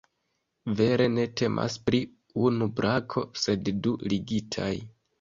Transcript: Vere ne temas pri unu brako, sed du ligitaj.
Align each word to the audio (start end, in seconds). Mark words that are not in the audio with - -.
Vere 0.79 1.05
ne 1.17 1.25
temas 1.41 1.77
pri 1.91 2.01
unu 2.47 2.71
brako, 2.83 3.27
sed 3.45 3.73
du 3.85 3.99
ligitaj. 4.11 4.77